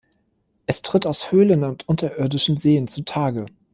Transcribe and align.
Es 0.65 0.81
tritt 0.81 1.05
aus 1.05 1.31
Höhlen 1.31 1.63
und 1.63 1.87
unterirdischen 1.87 2.57
Seen 2.57 2.87
zutage. 2.87 3.45